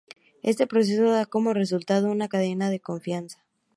[0.51, 3.37] Este proceso da como resultado una cadena de confianza.